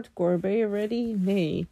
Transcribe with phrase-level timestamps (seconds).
[0.00, 0.36] hardcore.
[0.38, 1.14] Ben je ready?
[1.16, 1.66] Nee.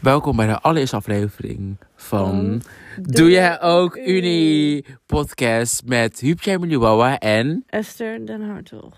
[0.00, 2.62] Welkom bij de allereerste aflevering van Van
[3.02, 8.92] Doe jij ook Unie podcast met Huubje Meluwawa en Esther Den Hartog.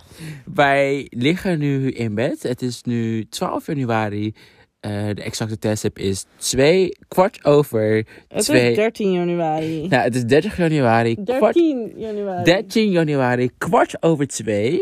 [0.55, 2.43] wij liggen nu in bed.
[2.43, 4.35] Het is nu 12 januari.
[4.81, 8.71] Eh, de exacte tijdstip is 2 kwart over Het 2.
[8.71, 9.89] is 13 januari.
[9.89, 11.15] Nou, het is 30 januari.
[11.25, 12.45] Kwart, 13 januari.
[12.45, 14.81] 13 januari, kwart over 2.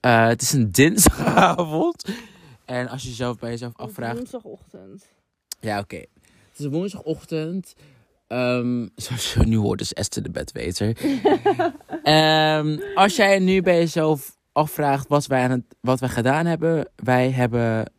[0.00, 2.04] Eh, het is een dinsdagavond.
[2.72, 4.16] En als je jezelf bij jezelf afvraagt.
[4.16, 5.06] Woensdagochtend.
[5.60, 5.96] Ja, oké.
[5.96, 7.74] Het is woensdagochtend.
[8.28, 10.96] Ehm zoals je nu hoort, is Esther de bedweter.
[12.02, 16.88] Ehm als jij nu bij jezelf afvraagt wat wij, aan het, wat wij gedaan hebben.
[16.96, 17.92] Wij hebben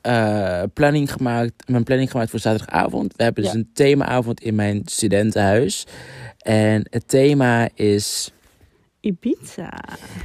[0.00, 3.16] eh, planning gemaakt, mijn planning gemaakt voor zaterdagavond.
[3.16, 3.58] We hebben dus Ja.
[3.58, 5.86] een themaavond in mijn studentenhuis.
[6.38, 8.32] En het thema is...
[9.00, 9.70] Ibiza.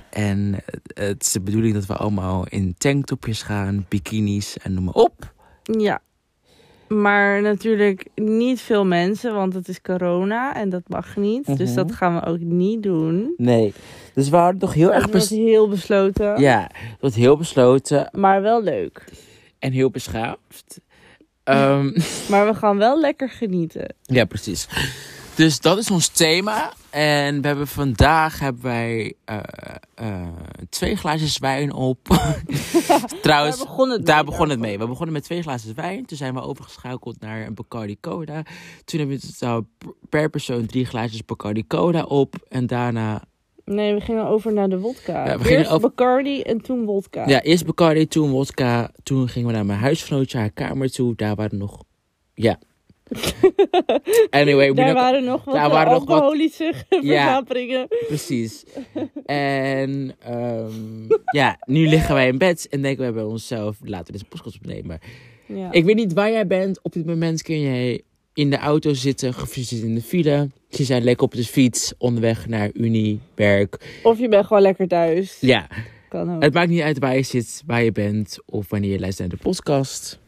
[0.09, 0.55] En
[0.93, 5.33] het is de bedoeling dat we allemaal in tanktopjes gaan, bikinis en noem maar op.
[5.63, 6.01] Ja.
[6.87, 11.57] Maar natuurlijk niet veel mensen, want het is corona en dat mag niet.
[11.57, 11.75] Dus Mhm.
[11.75, 13.33] dat gaan we ook niet doen.
[13.37, 13.73] Nee.
[14.13, 15.03] Dus we hadden toch heel erg...
[15.03, 16.39] Het was bes- heel besloten.
[16.41, 19.03] Ja, het wordt heel besloten Maar wel leuk.
[19.59, 20.79] en heel beschaafd.
[21.43, 21.85] Ehm,
[22.29, 23.95] Maar we gaan wel lekker genieten.
[24.01, 24.67] ja, precies.
[25.35, 26.73] Dus dat is ons thema.
[26.89, 29.37] En we hebben vandaag hebben wij eh,
[29.95, 30.27] eh,
[30.69, 31.97] twee glaasjes wijn op.
[33.21, 34.77] Trouwens, Daar begon het daar mee, begon het mee.
[34.79, 36.05] We begonnen met twee glazen wijn.
[36.05, 38.43] Toen zijn we overgeschakeld naar een Bacardi Cola.
[38.85, 39.63] Toen hebben we
[40.09, 42.35] per persoon drie glaasjes Bacardi Cola op.
[42.49, 43.23] En daarna,
[43.65, 45.25] Nee, we gingen over naar de wodka.
[45.25, 47.27] Ja, we gingen Eerst over- Bacardi en toen wodka.
[47.27, 48.91] ja, eerst Bacardi, toen wodka.
[49.03, 51.15] Toen gingen we naar mijn huisgenootje, haar kamer toe.
[51.15, 51.83] Daar waren nog,
[52.33, 52.59] ja.
[54.29, 57.87] Anyway, Daar nog- waren nog wat daar eh, waren nog wat- alcoholische versnaperingen.
[58.07, 58.63] Precies.
[59.25, 61.07] En ehm,
[61.39, 64.55] ja, nu liggen wij in bed en denken wij bij onszelf, laten we deze podcast
[64.55, 64.99] opnemen.
[65.45, 65.71] Ja.
[65.71, 66.79] Ik weet niet waar jij bent.
[66.83, 68.01] Op dit moment kun jij
[68.33, 70.49] in de auto zitten, of je zit in de file.
[70.69, 73.99] Je zijn lekker op de fiets, onderweg naar Unie, werk.
[74.03, 75.37] Of je bent gewoon lekker thuis.
[75.41, 75.67] Ja,
[76.09, 76.41] Kan ook.
[76.43, 79.37] het maakt niet uit waar je zit, waar je bent of wanneer je luistert naar
[79.37, 80.19] de podcast.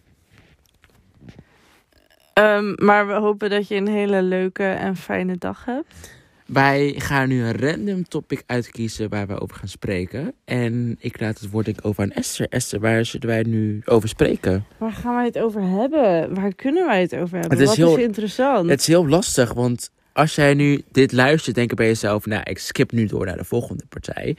[2.38, 6.16] Ehm, maar we hopen dat je een hele leuke en fijne dag hebt.
[6.46, 10.34] Wij gaan nu een random topic uitkiezen waar we over gaan spreken.
[10.46, 12.48] En ik laat het woord denk over aan Esther.
[12.50, 14.66] Esther, waar zullen wij nu over spreken?
[14.78, 16.34] Waar gaan wij het over hebben?
[16.36, 17.58] Waar kunnen wij het over hebben?
[17.58, 18.70] Het is Wat heel- is interessant?
[18.70, 22.26] Het is heel lastig, want als jij nu dit luistert, denk je bij jezelf...
[22.26, 24.38] Nou, ik skip nu door naar de volgende partij.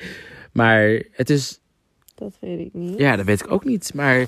[0.52, 1.60] Maar het is...
[2.14, 2.98] Dat weet ik niet.
[2.98, 3.94] Ja, dat weet ik ook niet.
[3.94, 4.26] Maar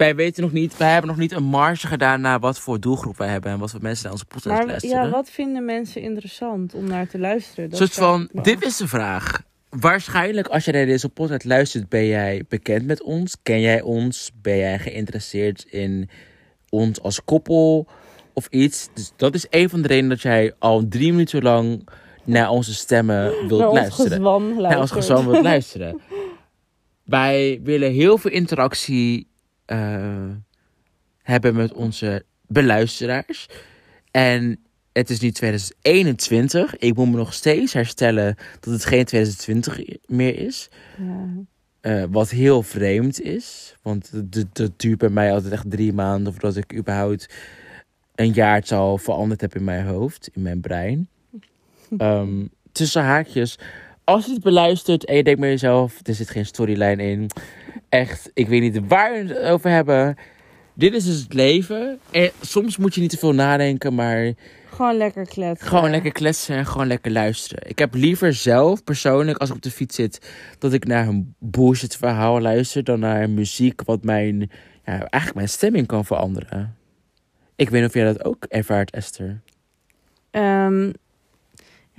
[0.00, 0.76] wij weten nog niet...
[0.76, 3.50] Wij hebben nog niet een marge gedaan naar wat voor doelgroep wij hebben...
[3.50, 5.04] en wat voor mensen naar onze podcast maar luisteren.
[5.04, 7.70] ja, wat vinden mensen interessant om naar te luisteren?
[7.70, 9.42] Dat soort van, dit is de vraag.
[9.68, 13.36] Waarschijnlijk als je naar deze podcast luistert, ben jij bekend met ons.
[13.42, 14.30] Ken jij ons?
[14.42, 16.08] Ben jij geïnteresseerd in
[16.68, 17.86] ons als koppel
[18.32, 18.88] of iets?
[18.94, 21.88] Dus dat is een van de redenen dat jij al drie minuten lang
[22.24, 24.10] naar onze stemmen wilt Naar ons luisteren.
[24.10, 26.00] gezwam Naar ons wilt luisteren.
[27.04, 29.29] Wij willen heel veel interactie
[29.70, 30.30] eh,
[31.22, 33.46] hebben met onze beluisteraars.
[34.10, 34.58] En
[34.92, 36.76] het is nu 2021.
[36.76, 40.68] Ik moet me nog steeds herstellen dat het geen 2020 meer is.
[40.98, 41.26] Ja.
[41.80, 43.76] Eh, wat heel vreemd is.
[43.82, 44.10] Want
[44.52, 47.34] dat- duurt bij mij altijd echt drie maanden voordat ik überhaupt
[48.14, 51.08] een jaartal veranderd heb in mijn hoofd, in mijn brein.
[51.98, 53.58] Ehm, tussen haakjes.
[54.10, 57.30] Als je het beluistert en je denkt bij jezelf, er zit geen storyline in.
[57.88, 60.16] Echt, ik weet niet waar we het over hebben.
[60.74, 61.98] Dit is dus het leven.
[62.10, 64.32] En soms moet je niet te veel nadenken, maar
[64.70, 65.68] Gewoon lekker kletsen.
[65.68, 67.68] gewoon lekker kletsen en gewoon lekker luisteren.
[67.68, 71.34] Ik heb liever zelf persoonlijk, als ik op de fiets zit, dat ik naar een
[71.38, 74.38] bullshit verhaal luister dan naar muziek wat mijn,
[74.84, 76.76] ja, eigenlijk mijn stemming kan veranderen.
[77.56, 79.40] Ik weet niet of jij dat ook ervaart, Esther.
[80.30, 80.90] Ehm,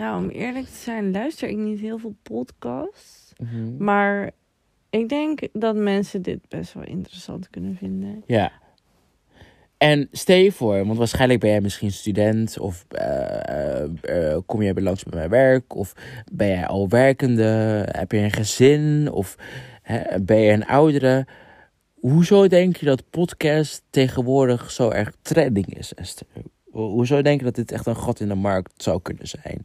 [0.01, 3.33] ja, om eerlijk te zijn, luister ik niet heel veel podcasts.
[3.77, 4.31] Maar
[4.89, 8.23] ik denk dat mensen dit best wel interessant kunnen vinden.
[8.25, 8.51] Ja.
[9.77, 14.61] En stel je voor, want waarschijnlijk ben jij misschien student of eh, eh, eh, kom
[14.61, 15.93] je langs bij mijn werk of
[16.31, 19.35] ben jij al werkende, heb je een gezin of
[19.81, 21.27] hè, ben je een oudere.
[21.93, 26.27] Hoezo denk je dat podcast tegenwoordig zo erg trending is, Esther?
[26.71, 29.61] Ho- Hoezo denk je dat dit echt een gat in de markt zou kunnen zijn?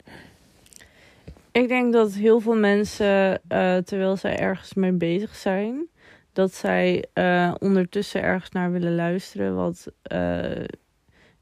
[1.53, 5.87] Ik denk dat heel veel mensen, eh, terwijl zij ergens mee bezig zijn,
[6.33, 10.65] dat zij eh, ondertussen ergens naar willen luisteren, wat eh,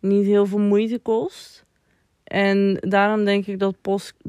[0.00, 1.64] niet heel veel moeite kost.
[2.24, 3.76] En daarom denk ik dat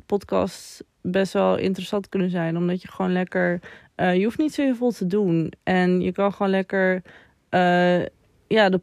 [0.05, 3.59] podcasts best wel interessant kunnen zijn, omdat je gewoon lekker
[3.95, 5.51] je hoeft niet zo heel veel te doen.
[5.63, 7.01] En je kan gewoon lekker
[8.47, 8.81] ja, de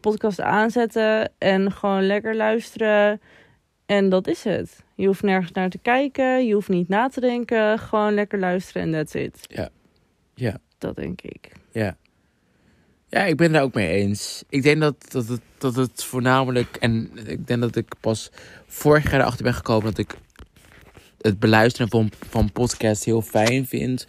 [0.00, 3.20] podcast aanzetten en gewoon lekker luisteren.
[3.86, 4.84] En dat is het.
[4.94, 6.46] Je hoeft nergens naar te kijken.
[6.46, 7.78] Je hoeft niet na te denken.
[7.78, 9.38] Gewoon lekker luisteren en that's it.
[9.40, 9.68] Ja.
[10.34, 10.58] Ja.
[10.78, 11.52] Dat denk ik.
[11.72, 11.96] Ja.
[13.08, 14.44] Ja, ik ben daar ook mee eens.
[14.48, 16.76] Ik denk dat, dat, het, dat het voornamelijk...
[16.76, 18.30] En ik denk dat ik pas
[18.66, 19.84] vorig jaar erachter ben gekomen...
[19.84, 20.14] dat ik
[21.20, 24.06] het beluisteren van, van podcasts heel fijn vind...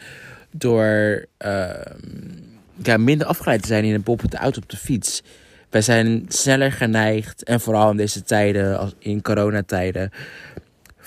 [0.52, 2.51] door ehm,
[2.84, 5.24] ja, minder afgeleid te zijn in een bijvoorbeeld de auto op de fiets.
[5.70, 10.12] Wij zijn sneller geneigd, en vooral in deze tijden, als in coronatijden...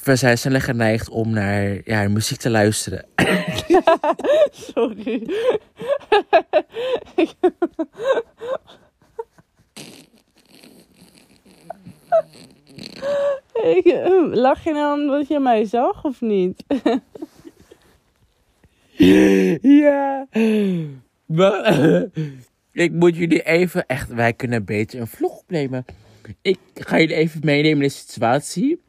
[0.04, 3.04] We zijn sneller geneigd om naar ja, muziek te luisteren.
[4.74, 5.28] Sorry.
[13.62, 16.64] Ik, eh, lach je nou omdat je mij zag of niet?
[18.96, 20.26] Ja.
[21.26, 22.04] Maar,
[22.72, 24.08] ik moet jullie even echt.
[24.08, 25.84] Wij kunnen beter een vlog opnemen.
[26.42, 28.80] Ik ga jullie even meenemen in de situatie.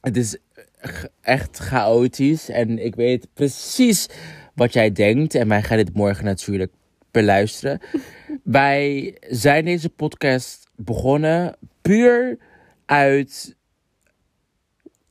[0.00, 0.36] Het is
[0.80, 2.48] g- echt chaotisch.
[2.48, 4.08] En ik weet precies
[4.54, 5.34] wat jij denkt.
[5.34, 6.72] En wij gaan dit morgen natuurlijk
[7.10, 7.80] beluisteren.
[8.42, 12.38] wij zijn deze podcast begonnen puur
[12.86, 13.56] uit.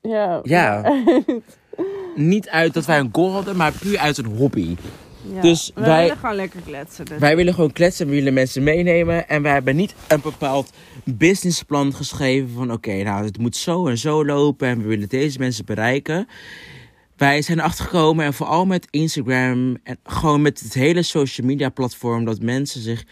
[0.02, 0.40] Ja.
[0.44, 0.94] Ja.
[2.16, 4.76] Niet uit dat wij een goal hadden, maar puur uit een hobby.
[5.34, 5.42] Ja.
[5.42, 7.06] Dus wij- willen gewoon lekker kletsen.
[7.06, 7.20] dus.
[7.20, 9.30] Wij willen gewoon kletsen, we willen mensen meenemen.
[9.30, 10.72] En wij hebben niet een bepaald
[11.04, 12.72] businessplan geschreven van...
[12.72, 16.28] oké, nou, het moet zo en zo lopen en we willen deze mensen bereiken.
[17.18, 19.78] Wij zijn erachter gekomen en vooral met Instagram...
[19.84, 22.26] en gewoon met het hele social media platform...
[22.26, 23.04] dat mensen zich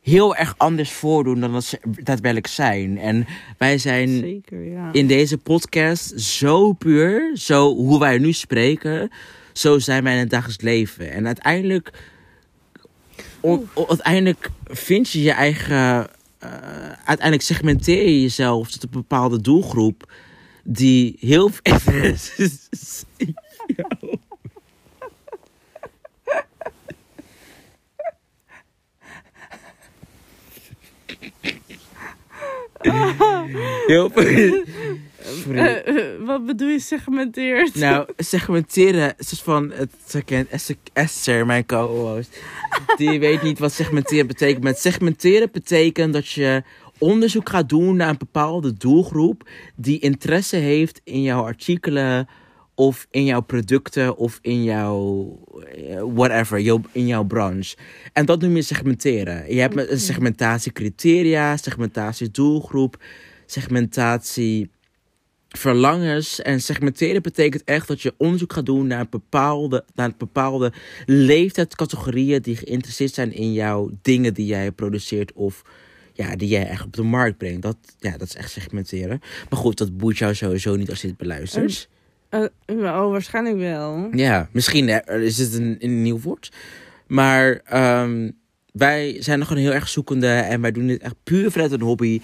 [0.00, 2.98] heel erg anders voordoen dan dat ze daadwerkelijk zijn.
[2.98, 3.26] En
[3.58, 4.92] wij zijn Zeker, ja.
[4.92, 9.10] in deze podcast zo puur, zo hoe wij nu spreken,
[9.54, 11.10] zo zijn wij in het dagelijks leven.
[11.10, 11.90] En uiteindelijk,
[13.40, 16.08] o- o- uiteindelijk vind je je eigen,
[16.38, 16.48] eh,
[16.88, 20.12] uiteindelijk segmenteer je jezelf tot een bepaalde doelgroep
[20.64, 21.50] die heel
[33.86, 34.10] heel
[35.24, 35.58] Sorry.
[35.58, 37.74] Eh, eh, wat bedoel je segmenteerd?
[37.74, 40.48] Nou, segmenteren, is van, het herkent
[40.92, 42.38] Esther- mijn co-host,
[42.96, 44.64] die weet niet wat segmenteren betekent.
[44.64, 46.62] Maar segmenteren betekent dat je
[46.98, 52.28] onderzoek gaat doen naar een bepaalde doelgroep die interesse heeft in jouw artikelen
[52.74, 55.38] of in jouw producten of in jouw
[55.76, 57.76] eh, whatever, in jouw branche.
[58.12, 59.54] En dat noem je segmenteren.
[59.54, 63.02] Je hebt een segmentatiecriteria, segmentatiedoelgroep,
[63.46, 64.70] segmentatie
[65.58, 66.42] verlangens.
[66.42, 70.72] En segmenteren betekent echt dat je onderzoek gaat doen naar, een bepaalde, naar een bepaalde
[71.06, 75.62] leeftijdscategorieën die geïnteresseerd zijn in jouw dingen die jij produceert of
[76.12, 77.62] ja, die jij echt op de markt brengt.
[77.62, 79.20] Dat, ja, dat is echt segmenteren.
[79.50, 81.88] Maar goed, dat boeit jou sowieso niet als je het beluistert.
[82.66, 84.08] Oh, waarschijnlijk wel.
[84.12, 86.52] Ja, misschien is het een, een nieuw woord.
[87.06, 88.30] Maar ehm,
[88.72, 91.80] wij zijn nog gewoon heel erg zoekende en wij doen dit echt puur vanuit een
[91.80, 92.20] hobby.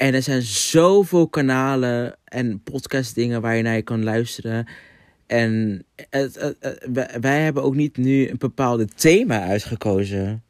[0.00, 4.66] En er zijn zoveel kanalen en podcastdingen waar je naar je kan luisteren.
[5.26, 10.42] En het, het- het- wij- hebben ook niet nu een bepaalde thema uitgekozen.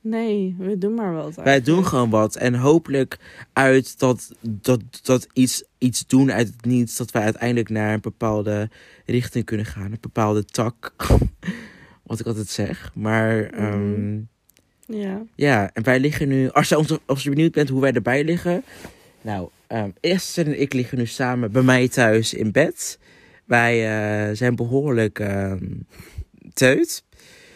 [0.00, 1.34] Nee, we doen maar wat.
[1.34, 2.36] Wij doen gewoon wat.
[2.36, 3.18] En hopelijk
[3.52, 8.00] uit dat, dat, dat iets, iets doen uit het niets, dat wij uiteindelijk naar een
[8.00, 8.70] bepaalde
[9.04, 9.92] richting kunnen gaan.
[9.92, 10.92] Een bepaalde tak.
[12.06, 12.90] Wat ik altijd zeg.
[12.94, 14.20] Maar ehm, Mhm.
[14.86, 15.22] Ja.
[15.34, 16.50] ja, en wij liggen nu.
[16.50, 18.62] Als je, ons- als je benieuwd bent hoe wij erbij liggen.
[19.20, 22.98] Nou, ehm Esther en ik liggen nu samen bij mij thuis in bed.
[23.44, 23.74] Wij
[24.28, 25.64] eh, zijn behoorlijk ehm
[26.52, 27.04] teut.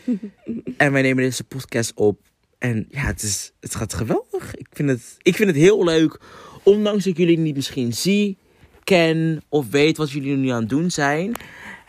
[0.77, 2.19] en wij nemen deze podcast op.
[2.59, 4.55] En ja, het, is, het gaat geweldig.
[4.55, 6.21] Ik vind, het, ik vind het heel leuk.
[6.63, 8.37] Ondanks dat ik jullie niet misschien zie,
[8.85, 11.33] ken of weet wat jullie nu aan het doen zijn.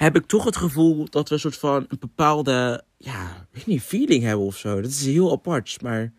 [0.02, 3.82] Heb ik toch het gevoel dat we een soort van een bepaalde, ja, weet niet,
[3.82, 4.82] feeling hebben of zo.
[4.82, 6.14] Dat is heel apart, maar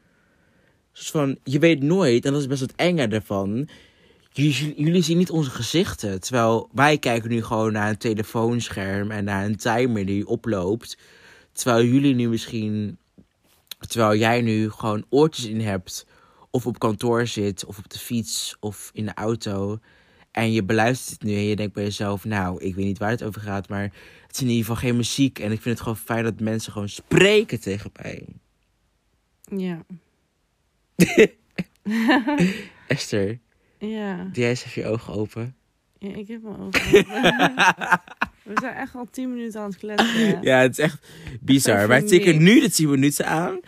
[0.92, 3.68] soort van, je weet nooit, en dat is best wat enger ervan.
[4.32, 6.20] Jullie zien niet onze gezichten.
[6.20, 10.98] Terwijl wij kijken nu gewoon naar een telefoonscherm en naar een timer die oploopt.
[11.52, 12.98] Terwijl jullie nu misschien,
[13.78, 16.06] terwijl jij nu gewoon oortjes in hebt.
[16.50, 19.78] Of op kantoor zit, of op de fiets, of in de auto.
[20.32, 23.10] En je beluistert het nu en je denkt bij jezelf, nou, ik weet niet waar
[23.10, 23.82] het over gaat, maar
[24.26, 25.38] het is in ieder geval geen muziek.
[25.38, 28.24] En ik vind het gewoon fijn dat mensen gewoon spreken tegen mij.
[29.56, 29.82] Ja.
[32.88, 33.38] Esther,
[33.78, 34.16] Ja.
[34.16, 35.54] doe jij eens even je ogen open.
[35.98, 37.04] ja ik heb mijn ogen open.
[38.42, 40.42] We zijn echt al tien minuten aan het kletsen.
[40.42, 41.06] Ja, het is echt
[41.40, 41.88] bizar.
[41.88, 43.60] Wij tikken nu de 10 minuten aan.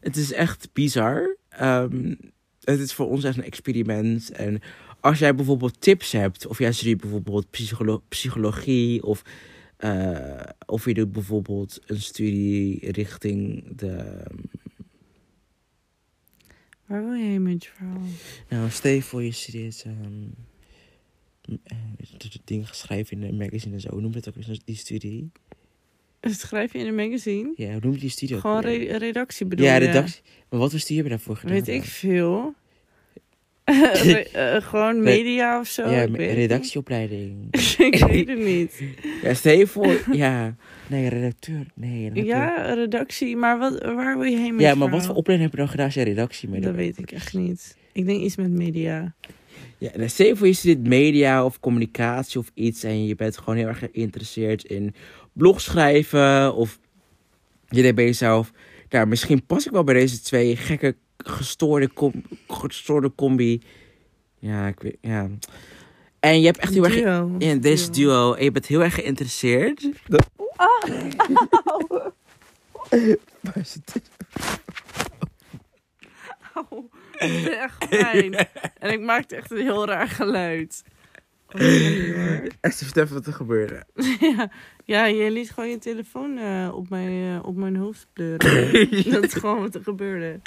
[0.00, 1.36] Het is echt bizar.
[1.48, 2.14] Ehm,
[2.60, 4.30] het is voor ons echt een experiment.
[4.30, 4.60] En
[5.00, 9.22] als jij bijvoorbeeld tips hebt, of jij studeert bijvoorbeeld psycholo- psychologie, of,
[9.76, 14.22] eh, of je doet bijvoorbeeld een studie richting de.
[16.86, 18.02] Waar wil heen met je verhaal?
[18.48, 19.82] Nou, stel voor je studeert.
[19.86, 20.24] ehm
[21.62, 21.76] eh,
[22.44, 23.88] dingen schrijven in een magazine en zo.
[23.90, 25.30] Hoe noem je dat ook eens, die studie?
[26.20, 27.52] Schrijf je in een magazine?
[27.56, 29.86] Ja, hoe noem je die studie ook Gewoon re- redactie bedoel Ja, je?
[29.86, 30.22] redactie.
[30.50, 31.54] Maar wat voor studie heb je daarvoor gedaan?
[31.54, 32.54] Weet ik veel.
[34.02, 35.88] Re- eh, gewoon media of zo?
[35.88, 37.48] ja, redactieopleiding.
[37.78, 38.82] ik weet het niet.
[39.22, 40.56] Ja, stel je voor, ja.
[40.86, 41.66] Nee, redacteur.
[41.74, 42.26] Nee, redacteur.
[42.26, 43.36] Ja, redactie.
[43.36, 45.70] Maar wat, waar wil je heen met Ja, maar wat voor opleiding heb je dan
[45.70, 47.76] gedaan als je redactie mee Dat weet ik echt niet.
[47.92, 49.14] Ik denk iets met media.
[49.78, 53.38] Ja, en stel je voor je studeert media of communicatie of iets en je bent
[53.38, 54.94] gewoon heel erg geïnteresseerd in
[55.32, 56.78] blogschrijven of
[57.68, 58.52] je denkt bij jezelf,
[58.88, 63.62] nou, misschien pas ik wel bij deze twee gekke gestoorde, com gestoorde combi.
[64.38, 65.28] Ja, ik weet, ja.
[66.20, 67.34] En je hebt echt heel erg Duo.
[67.38, 69.88] in deze duo en je bent heel erg geïnteresseerd.
[73.40, 73.94] Waar is het?
[76.54, 78.48] Auw, dat is echt pijn.
[78.78, 80.84] En ik maakte echt een heel raar geluid.
[81.48, 82.48] Oh, nee, hoor.
[82.60, 83.84] Esther, vertel even wat er gebeurde.
[84.36, 84.50] ja,
[84.90, 88.50] ja, je liet gewoon je telefoon eh, op, mijn, eh, op mijn hoofd pleuren.
[89.12, 90.40] dat is gewoon wat er gebeurde.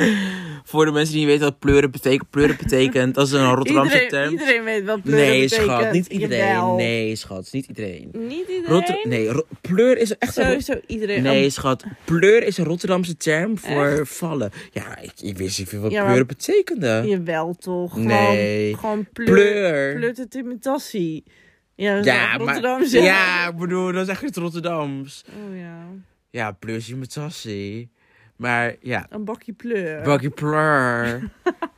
[0.64, 2.30] Voor de mensen die niet weten wat pleuren betekent.
[2.30, 4.32] Pleuren betekent, dat is een Rotterdamse Iedereen, term.
[4.32, 5.70] iedereen weet wat pleuren nee, betekent.
[5.70, 6.38] schat, niet iedereen.
[6.38, 6.76] Jawel.
[6.76, 8.10] Nee, schat, niet iedereen.
[8.12, 8.66] Niet iedereen?
[8.66, 10.34] Rotter nee, Ro- pleur is echt.
[10.34, 11.24] Sowieso iedereen.
[11.24, 11.84] Nee, Oh, schat.
[12.06, 14.52] Pleur is een Rotterdamse term voor vallen.
[14.72, 17.04] Ja, ik, ik wist niet veel wat Ja, pleuren betekende.
[17.06, 17.92] Jawel toch?
[17.92, 18.76] Gewoon, Nee.
[18.76, 19.28] Gewoon pleur.
[19.28, 19.96] Pleur.
[19.96, 21.24] Pleurt het imitatie.
[21.76, 23.02] Ja, dat is Ja, echt maar...
[23.02, 25.24] Ja, ik bedoel, dat is echt het Rotterdams.
[25.28, 25.86] Oh ja.
[26.30, 27.92] Ja, pleur is imitatie.
[28.36, 30.02] Maar ja, Een bakje pleur.
[30.02, 31.30] Bakje pleur.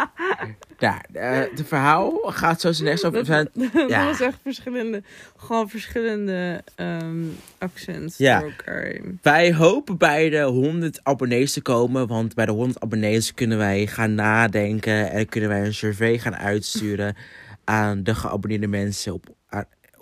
[0.79, 3.25] ja, eh, de verhaal gaat zo over.
[3.25, 4.05] Zijn, dat ja.
[4.05, 5.03] was echt verschillende,
[5.37, 7.23] gewoon verschillende ehm,
[7.57, 8.41] accents Ja.
[8.41, 8.95] elkaar.
[9.21, 12.07] wij hopen bij de 100 abonnees te komen.
[12.07, 15.11] Want bij de 100 abonnees kunnen wij gaan nadenken.
[15.11, 17.15] En kunnen wij een survey gaan uitsturen
[17.63, 19.25] aan de geabonneerde mensen op,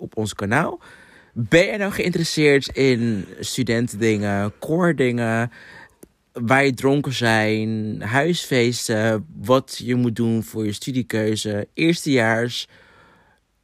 [0.04, 0.80] op ons kanaal.
[1.32, 5.50] Ben je nou geïnteresseerd in studentendingen, koordingen,
[6.32, 12.68] waar je dronken zijn, huisfeesten, wat je moet doen voor je studiekeuze, eerstejaars,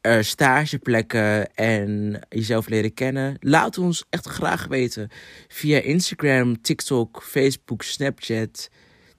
[0.01, 3.37] eh, stageplekken en jezelf leren kennen?
[3.41, 5.09] Laat ons echt graag weten
[5.49, 8.71] via Instagram, TikTok, Facebook, Snapchat,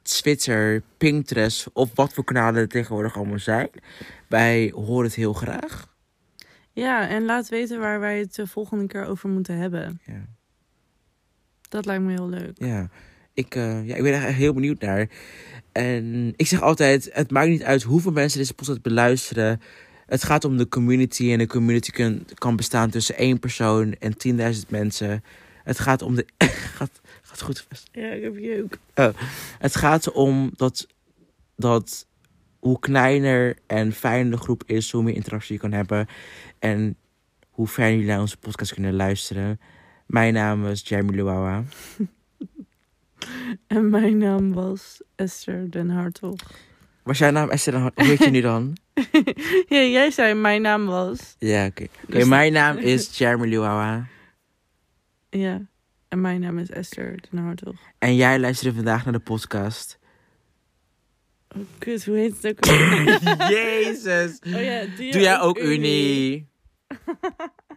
[0.01, 3.69] Twitter, Pinterest of wat voor kanalen er tegenwoordig allemaal zijn.
[4.27, 5.90] Wij horen het heel graag.
[6.73, 10.01] Ja, en laat weten waar wij het de volgende keer over moeten hebben.
[10.05, 10.25] Ja.
[11.69, 12.51] Dat lijkt me heel leuk.
[12.55, 12.89] Ja,
[13.33, 15.09] ik, eh, ja, ik ben er echt heel benieuwd naar.
[15.71, 19.61] En ik zeg altijd, het maakt niet uit hoeveel mensen deze podcast beluisteren.
[20.05, 24.13] Het gaat om de community en de community kan, kan bestaan tussen één persoon en
[24.53, 25.23] 10.000 mensen.
[25.63, 26.25] Het gaat om de...
[26.77, 27.67] gaat, gaat goed.
[27.91, 28.77] Ja, ik heb jeuk.
[29.59, 30.87] Het gaat om dat,
[31.55, 32.07] dat
[32.62, 36.08] hoe kleiner en fijner de groep is, hoe meer interactie je kan hebben.
[36.60, 36.98] En
[37.50, 39.60] hoe fijn jullie naar onze podcast kunnen luisteren.
[40.06, 41.63] Mijn naam is Jeremy Luawa.
[43.68, 46.36] En mijn naam was Esther Den Hartog.
[47.03, 47.91] Was jouw naam Esther dan?
[47.96, 48.77] Hoe heet je nu dan?
[49.75, 51.36] ja, jij zei mijn naam was.
[51.39, 51.84] Ja, oké.
[51.84, 54.08] Oké, Dus- mijn naam is Jeremy Luawa.
[55.30, 55.62] Ja.
[56.08, 57.75] En mijn naam is Esther Den Hartog.
[57.98, 60.00] En jij luisterde vandaag naar de podcast.
[61.55, 62.65] Oh, kut, hoe heet het ook?
[63.50, 64.39] Jezus.
[64.55, 66.48] oh ja, Doe jij ook Unie?